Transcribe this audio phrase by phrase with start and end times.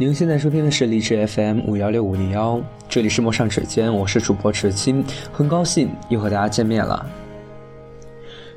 [0.00, 7.04] 您现在收听的是荔枝 FM 五幺六五零幺，这里是陌上指尖，我是主播池青，很高兴又和大家见面了。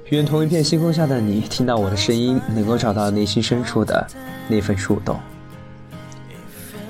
[0.06, 4.08] 愿同一片星空下的你，听到我的声音，能够找到内心深处的
[4.48, 5.20] 那份触动。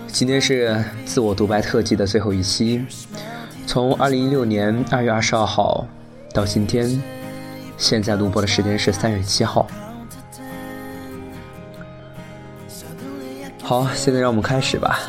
[0.06, 2.86] 今天是自我独白特辑的最后一期，
[3.66, 5.88] 从二零一六年二月二十二号
[6.32, 7.02] 到今天，
[7.76, 9.66] 现在录播的时间是三月七号。
[13.64, 15.00] 好，现在让我们开始吧。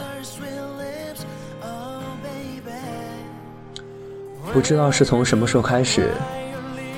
[4.53, 6.13] 不知道是从什么时候开始，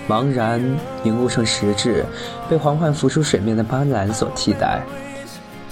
[0.07, 0.63] 茫然
[1.03, 2.05] 凝固成实质，
[2.47, 4.83] 被缓缓浮出水面的斑斓所替代。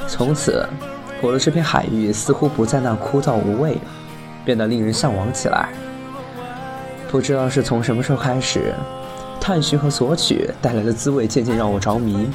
[0.09, 0.67] 从此，
[1.21, 3.77] 我的这片海域似乎不再那枯燥无味，
[4.43, 5.69] 变得令人向往起来。
[7.11, 8.75] 不知道是从什么时候开始，
[9.39, 12.31] 探寻和索取带来的滋味渐渐让我着迷。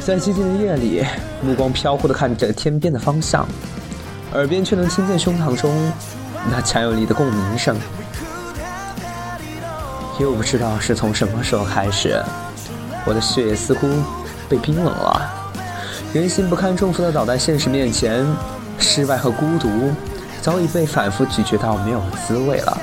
[0.00, 1.04] 在寂静的夜里，
[1.42, 3.46] 目光飘忽地看着天边的方向，
[4.32, 5.92] 耳边却能听见胸膛中
[6.50, 7.76] 那强有力的共鸣声。
[10.20, 12.22] 又不知道是从什么时候开始，
[13.06, 13.88] 我的血液似乎
[14.48, 15.30] 被冰冷了。
[16.12, 18.24] 人心不堪重负地倒在现实面前，
[18.78, 19.92] 失败和孤独
[20.42, 22.78] 早已被反复咀嚼到没有滋味了。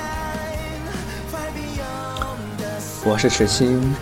[3.04, 3.94] 我是池青，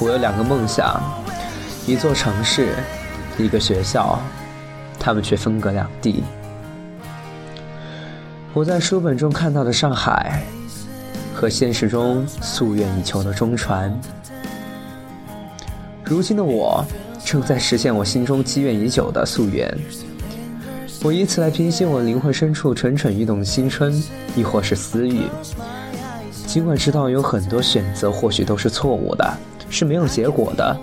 [0.00, 1.21] 我有两个梦想。
[1.84, 2.76] 一座城市，
[3.36, 4.16] 一个学校，
[5.00, 6.22] 他们却分隔两地。
[8.54, 10.44] 我在书本中看到的上海，
[11.34, 13.92] 和现实中夙愿已求的中传。
[16.04, 16.84] 如今的我，
[17.24, 19.76] 正在实现我心中积怨已久的夙愿。
[21.02, 23.92] 我以此来平息我灵魂深处蠢蠢欲动的青春，
[24.36, 25.22] 亦或是私欲。
[26.46, 29.36] 尽管知道有很多选择或许都是错误的，
[29.68, 30.76] 是没有结果的。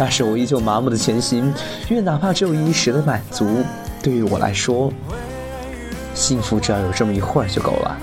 [0.00, 1.52] 但是我依旧麻木的前行，
[1.90, 3.62] 因为哪怕只有一时的满足，
[4.02, 4.90] 对于我来说，
[6.14, 7.98] 幸福只要有这么一会儿就够了。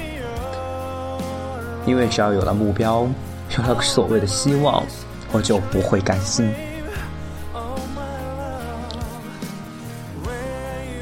[1.88, 3.08] 因为只要有了目标，
[3.58, 4.84] 有了所谓的希望，
[5.32, 6.54] 我就不会甘心。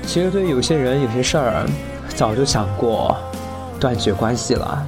[0.08, 1.66] 其实对于有些人、有些事儿，
[2.16, 3.18] 早就想过
[3.82, 4.88] 断绝关系了，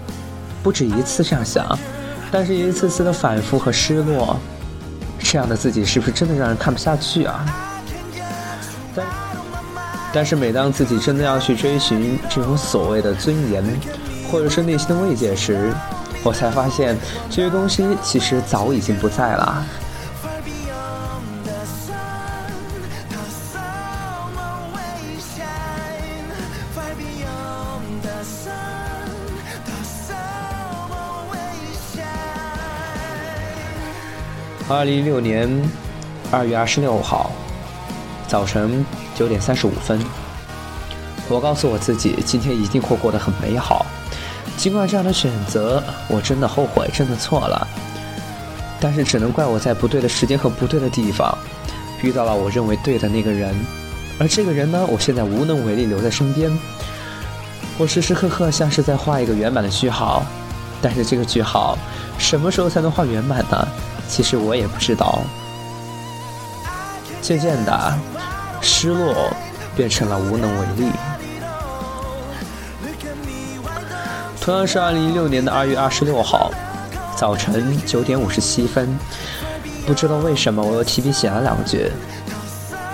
[0.64, 1.78] 不止一次这样想，
[2.32, 4.40] 但是一次次的反复和失落。
[5.30, 7.46] 这样的自己是不是真的让人看不下去啊？
[8.96, 9.06] 但
[10.14, 13.62] 但是每当自己真的要去追寻这种所谓的尊严，
[14.32, 15.74] 或者是内心的慰藉时，
[16.24, 16.98] 我才发现
[17.30, 19.66] 这些东西其实早已经不在了。
[34.70, 35.50] 二零一六年
[36.30, 37.32] 二月二十六号
[38.28, 38.86] 早晨
[39.16, 39.98] 九点三十五分，
[41.30, 43.86] 我告诉我自己，今天一定会过得很美好。
[44.58, 47.66] 尽管这样的选择，我真的后悔，真的错了。
[48.78, 51.34] 但是只能怪我在不对的时间和不对的地方，
[52.02, 53.56] 遇到了我认为对的那个人。
[54.20, 56.52] 而这个人呢，我现在无能为力留在身边。
[57.78, 60.26] 我时时刻刻像是在画一个圆满的句号，
[60.82, 61.78] 但是这个句号
[62.18, 63.66] 什么时候才能画圆满呢？
[64.08, 65.20] 其实我也不知道。
[67.22, 67.98] 渐渐的，
[68.62, 69.32] 失落
[69.76, 70.92] 变成了无能为力。
[74.40, 76.50] 同样是二零一六年的二月二十六号
[77.18, 78.98] 早晨九点五十七分，
[79.86, 81.92] 不知道为什么我又提笔写了两句。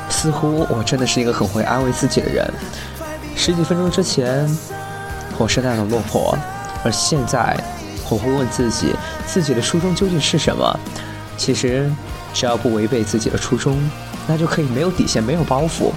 [0.09, 2.51] 似乎我真的是一个很会安慰自己的人。
[3.35, 4.47] 十几分钟之前，
[5.37, 6.35] 我是那样落魄，
[6.83, 7.55] 而现在。
[8.13, 8.93] 我会问自己，
[9.25, 10.79] 自己的初衷究竟是什么？
[11.35, 11.91] 其实，
[12.31, 13.75] 只要不违背自己的初衷，
[14.27, 15.91] 那就可以没有底线，没有包袱。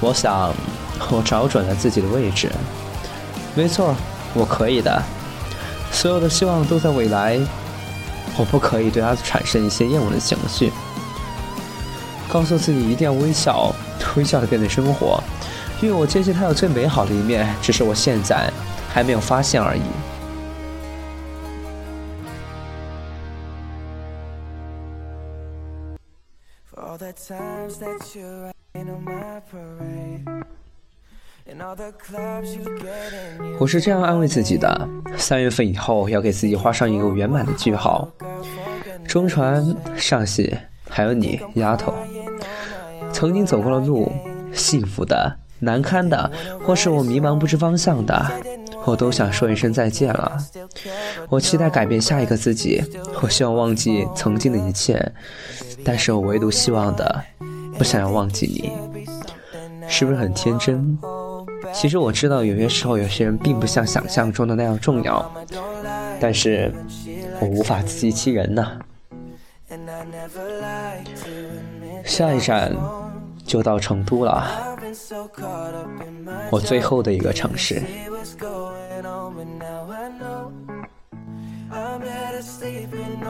[0.00, 0.52] 我想，
[1.10, 2.52] 我找准了自己的位置。
[3.54, 3.94] 没错，
[4.34, 5.02] 我可以的。
[5.90, 7.40] 所有的希望都在未来。
[8.36, 10.70] 我不可以对他产生一些厌恶的情绪。
[12.28, 13.74] 告诉自己一定要微笑，
[14.16, 15.20] 微笑的面对生活，
[15.80, 18.52] 因为我坚信它有最美好的一面，只是我现在
[18.92, 19.80] 还没有发现而已。
[33.58, 38.08] 我是这样安慰自己的：三月份以后要给自己画上一个圆满的句号。
[39.06, 39.64] 中传、
[39.96, 40.56] 上戏，
[40.88, 41.94] 还有你，丫头，
[43.12, 44.10] 曾经走过的路，
[44.52, 46.30] 幸福的、难堪的，
[46.64, 48.26] 或是我迷茫不知方向的，
[48.84, 50.36] 我都想说一声再见了。
[51.28, 52.82] 我期待改变下一个自己，
[53.22, 55.12] 我希望忘记曾经的一切。
[55.84, 57.24] 但是我唯独希望的，
[57.76, 58.72] 不想要忘记你。
[59.88, 60.98] 是不是很天真？
[61.72, 65.32] 其实我知道，有些时候有些人并不像想象中的那样重要，
[66.20, 66.72] 但是
[67.40, 68.78] 我无法自欺欺人呐。
[72.04, 72.74] 下一站
[73.44, 74.76] 就到成都了，
[76.50, 77.82] 我最后的一个城市。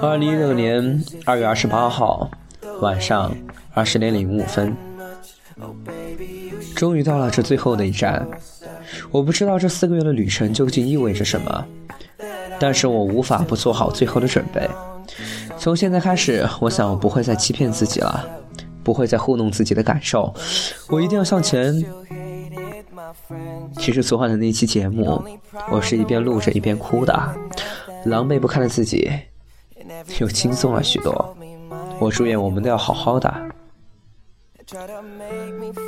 [0.01, 2.31] 二零一六年二月二十八号
[2.81, 3.35] 晚上
[3.75, 4.77] 二十点零五分，
[6.75, 8.27] 终于到了这最后的一站。
[9.11, 11.65] 我不知道这四个月的旅程究竟意味着什么，
[12.61, 14.69] 但是我无法不做好最后的准备。
[15.59, 18.25] 从现在开始，我想我不会再欺骗自己了，
[18.85, 20.33] 不会再糊弄自己的感受，
[20.89, 21.85] 我一定要向前。
[23.79, 25.23] 其实昨晚的那期节目，
[25.71, 27.35] 我是一边录着一边哭的，
[28.09, 29.11] 狼狈不堪的自己
[30.19, 31.37] 又轻松了许多。
[32.01, 33.33] 我祝愿我们都要好好的。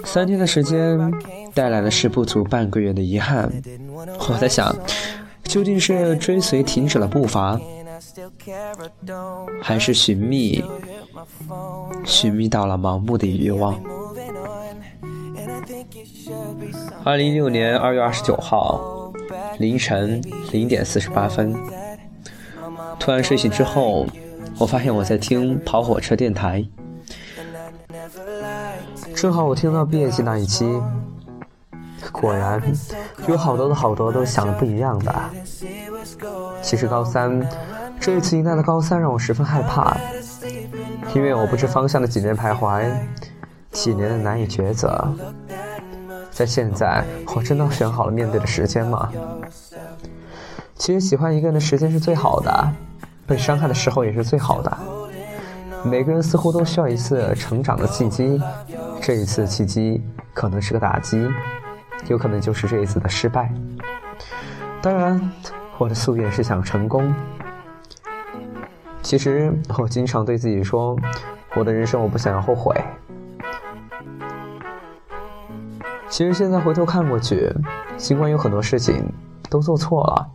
[0.05, 0.99] 三天的时间
[1.55, 3.51] 带来的是不足半个月的遗憾。
[4.29, 4.75] 我在想，
[5.45, 7.61] 究竟是追随停止了步伐，
[9.63, 10.65] 还是寻觅
[12.05, 13.79] 寻觅到了盲目的欲望？
[17.05, 19.13] 二零一六年二月二十九号
[19.59, 20.23] 凌晨
[20.53, 21.55] 零点四十八分，
[23.01, 24.07] 突然睡醒之后，
[24.59, 26.65] 我发现我在听跑火车电台。
[29.17, 30.81] 正好我听到毕业季那一期，
[32.13, 32.63] 果然
[33.27, 35.13] 有好多的好多都想的不一样的。
[36.63, 37.45] 其实高三
[37.99, 39.97] 这一次迎来的高三让我十分害怕，
[41.15, 42.85] 因为我不知方向的几年徘徊，
[43.73, 45.13] 几年的难以抉择，
[46.31, 47.03] 在现在
[47.35, 49.11] 我真的选好了面对的时间吗？
[50.77, 52.73] 其实喜欢一个人的时间是最好的，
[53.31, 54.79] 被伤害的时候也是最好的。
[55.85, 58.43] 每个人似乎都需要一次成长的契机。
[59.01, 60.03] 这一次契机
[60.35, 61.29] 可能是个打击，
[62.09, 63.49] 有可能就是这一次的失败。
[64.83, 65.31] 当然，
[65.79, 67.15] 我的夙愿是想成功。
[69.01, 70.99] 其实我经常对自己说，
[71.55, 72.75] 我的人生我不想要后悔。
[76.09, 77.49] 其实现在回头看过去，
[77.97, 79.05] 尽管有很多事情
[79.49, 80.27] 都做错了，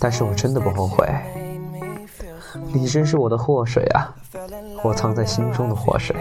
[0.00, 1.06] 但是我真的不后悔。
[2.72, 4.14] 你真是我的祸水啊，
[4.82, 6.14] 我藏在心中的祸水。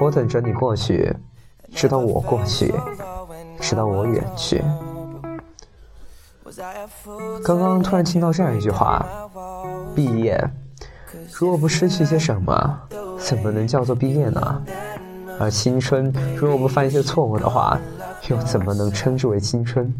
[0.00, 1.14] 我等着你过去，
[1.74, 2.72] 直到我过去，
[3.60, 4.62] 直到我远去。
[7.44, 9.04] 刚刚突然听到这样一句话：
[9.94, 10.42] 毕业，
[11.32, 12.78] 如果不失去些什么，
[13.18, 14.62] 怎么能叫做毕业呢？
[15.40, 17.78] 而青春，如果不犯一些错误的话，
[18.28, 19.92] 又怎么能称之为青春？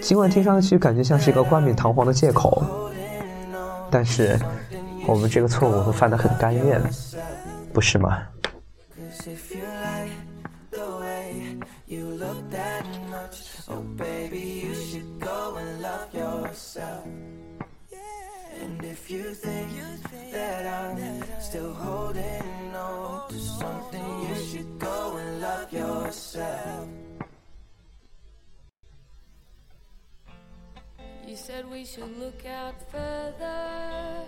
[0.00, 2.62] 尽管听上去感觉像是一个冠冕堂皇的借口，
[3.92, 4.38] 但是
[5.06, 6.80] 我们这个错误都犯得很甘愿，
[7.74, 8.26] 不是吗？
[31.44, 34.22] Said we should look out further.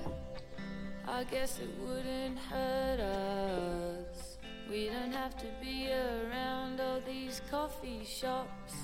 [1.07, 4.37] I guess it wouldn't hurt us.
[4.69, 8.75] We don't have to be around all these coffee shops.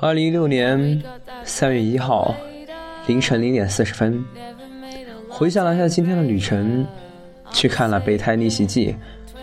[0.00, 1.00] 二零一六年
[1.44, 2.34] 三月一号
[3.06, 4.24] 凌晨零点四十分，
[5.30, 6.84] 回想了一下今天的旅程，
[7.52, 8.92] 去看了《备胎逆袭记》，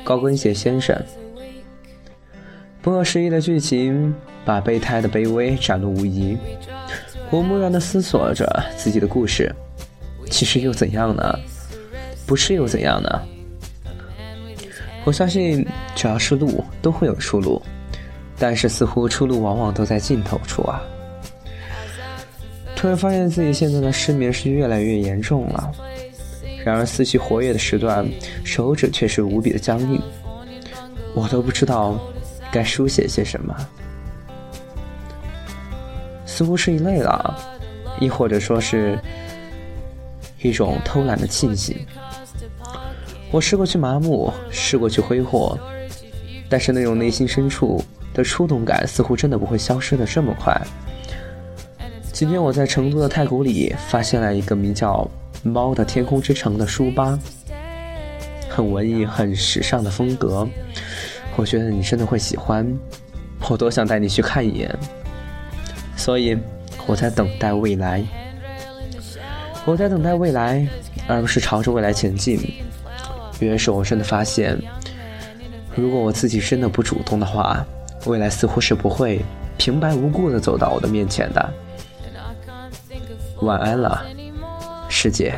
[0.03, 0.93] 高跟鞋先生，
[2.85, 4.13] 不合时宜的剧情
[4.45, 6.37] 把备胎的卑微展露无遗。
[7.31, 9.51] 我木然的思索着自己的故事，
[10.29, 11.35] 其实又怎样呢？
[12.27, 13.09] 不是又怎样呢？
[15.03, 15.65] 我相信，
[15.95, 17.59] 只要是路，都会有出路，
[18.37, 20.79] 但是似乎出路往往都在尽头处啊！
[22.75, 25.71] 突然发现自己现在的失眠是越来越严重了，
[26.63, 28.07] 然而思绪活跃的时段，
[28.43, 29.99] 手指却是无比的僵硬，
[31.15, 31.99] 我都不知道
[32.55, 33.53] 该书写些什么，
[36.25, 37.37] 似乎是一累了，
[37.99, 38.97] 亦或者说是
[40.41, 41.77] 一种偷懒的庆幸。
[43.29, 45.59] 我试过去麻木，试过去挥霍，
[46.47, 47.83] 但是那种内心深处
[48.13, 50.55] 的触动感似乎真的不会消失的这么快。
[52.13, 55.05] 今天我在成都的太古里发现了一个名叫
[55.43, 57.19] “猫的天空之城”的书吧，
[58.47, 60.47] 很文艺、很时尚的风格，
[61.35, 62.65] 我觉得你真的会喜欢，
[63.49, 64.73] 我多想带你去看一眼。
[65.97, 66.37] 所以
[66.87, 68.03] 我在等待未来，
[69.65, 70.67] 我在等待未来，
[71.07, 72.39] 而不是朝着未来前进。
[73.39, 74.57] 于是，我真的发现，
[75.75, 77.65] 如果我自己真的不主动的话，
[78.05, 79.19] 未来似乎是不会
[79.57, 81.53] 平白无故的走到我的面前的。
[83.41, 84.05] 晚安了，
[84.87, 85.33] 师姐。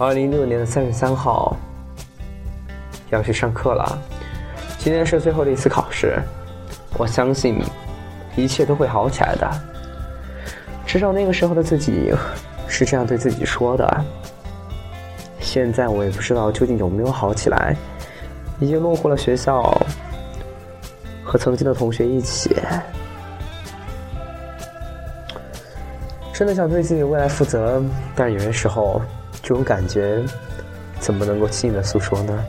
[0.00, 1.56] 二零一六年的三月三号，
[3.10, 3.98] 要去上课了。
[4.78, 6.22] 今天是最后的一次考试，
[6.96, 7.60] 我相信
[8.36, 9.50] 一切都会好起来的。
[10.86, 12.14] 至少那个时候的自己
[12.68, 14.04] 是这样对自己说的。
[15.40, 17.74] 现在我也不知道究竟有没有好起来，
[18.60, 19.76] 已经落户了学校，
[21.24, 22.56] 和曾经的同学一起。
[26.32, 27.82] 真的想对自己的未来负责，
[28.14, 29.02] 但有些时候。
[29.48, 30.22] 这种感觉，
[31.00, 32.44] 怎么能够轻易的诉说呢？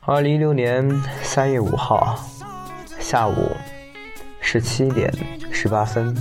[0.00, 0.86] 二零一六年
[1.22, 2.14] 三月五号
[3.00, 3.56] 下午
[4.38, 5.10] 十七点
[5.50, 6.14] 十八分，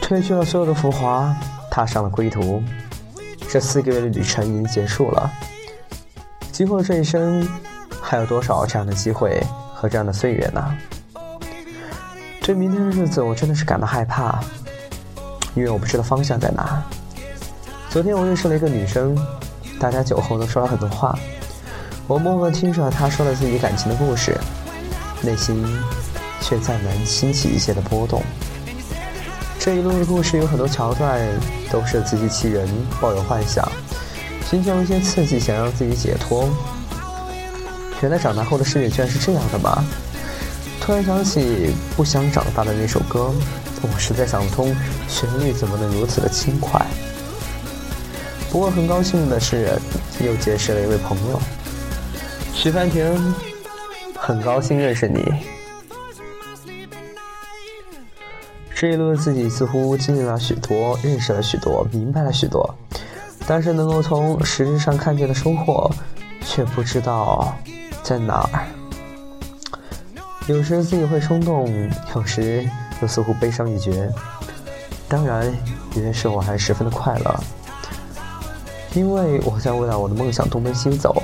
[0.00, 1.34] 褪去了所有的浮华，
[1.68, 2.62] 踏上了归途。
[3.50, 5.28] 这四个月的旅程已经结束了，
[6.52, 7.44] 今后这一生。
[8.06, 9.42] 还有多少这样的机会
[9.74, 10.76] 和这样的岁月呢？
[12.42, 14.38] 对明天的日子，我真的是感到害怕，
[15.54, 16.84] 因为我不知道方向在哪。
[17.88, 19.16] 昨天我认识了一个女生，
[19.80, 21.18] 大家酒后都说了很多话，
[22.06, 24.38] 我默默听着她说了自己感情的故事，
[25.22, 25.66] 内心
[26.42, 28.22] 却再难兴起一些的波动。
[29.58, 31.18] 这一路的故事有很多桥段
[31.70, 32.68] 都是自欺欺人，
[33.00, 33.66] 抱有幻想，
[34.44, 36.46] 寻求一些刺激，想让自己解脱。
[38.04, 39.82] 原来长大后的世界居然是这样的吗？
[40.78, 41.40] 突然想起
[41.96, 43.32] 《不想长大》的那首歌，
[43.80, 44.76] 我实在想不通
[45.08, 46.84] 旋律怎么能如此的轻快。
[48.50, 49.78] 不过很高兴的是，
[50.20, 51.40] 又结识了一位朋友，
[52.52, 53.34] 徐凡婷，
[54.18, 55.24] 很高兴认识你。
[58.74, 62.74] 这一路的自己似乎经历了许多，认识了许多，明白了许多，
[63.46, 65.90] 但是能够从实质上看见的收获，
[66.44, 67.56] 却不知道。
[68.04, 68.60] 在哪儿？
[70.46, 72.68] 有时自己会冲动，有时
[73.00, 74.12] 又似乎悲伤欲绝。
[75.08, 75.50] 当然，
[75.94, 77.34] 有些时候我还十分的快乐，
[78.92, 81.22] 因为我在为了我的梦想东奔西走，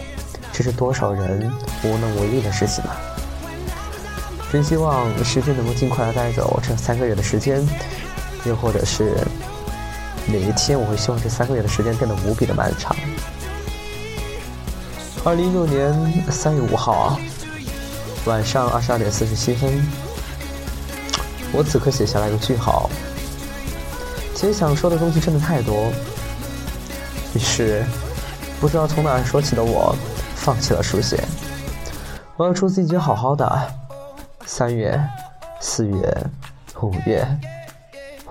[0.54, 1.52] 这是多少人
[1.84, 2.96] 无能为力的事情啊！
[4.50, 7.62] 真希望时间能够尽快的带走这三个月的时间，
[8.44, 9.16] 又或者是
[10.26, 12.96] 哪一天，我会希望这三个月的时间变得无比的漫长。
[15.22, 15.92] 二零一六年
[16.30, 17.18] 三月五号
[18.24, 19.70] 晚上二十二点四十七分，
[21.52, 22.88] 我此刻写下来一个句号。
[24.34, 25.92] 其实想说的东西真的太多，
[27.34, 27.84] 于是
[28.58, 29.94] 不知道从哪说起的我，
[30.36, 31.22] 放弃了书写。
[32.38, 33.46] 我要祝自己好好的。
[34.46, 34.98] 三月、
[35.60, 36.26] 四月、
[36.80, 37.26] 五月，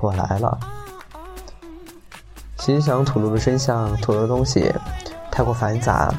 [0.01, 0.60] 我来了。
[2.58, 4.74] 其实想吐露的真相，吐露的东西
[5.31, 6.12] 太过繁杂。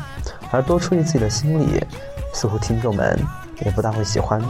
[0.50, 1.84] 而多出于自己的心理，
[2.34, 3.18] 似乎听众们
[3.64, 4.42] 也不大会喜欢。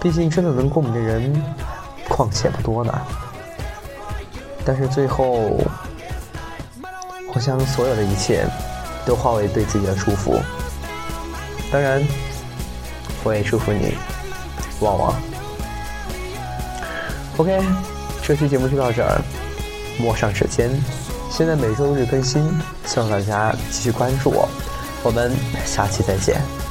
[0.00, 1.42] 毕竟真的能共鸣的人，
[2.08, 2.92] 况且不多呢。
[4.64, 5.58] 但是最后，
[7.34, 8.44] 我将所有的一切
[9.06, 10.38] 都化为对自己的祝福。
[11.70, 12.02] 当然，
[13.24, 13.94] 我也祝福你，
[14.80, 15.14] 旺旺。
[17.38, 17.60] OK，
[18.22, 19.20] 这期节目就到这儿，
[19.98, 20.70] 陌上指尖，
[21.30, 22.46] 现在每周日更新，
[22.84, 24.48] 希望大家继续关注我。
[25.04, 25.32] 我们
[25.64, 26.61] 下期再见。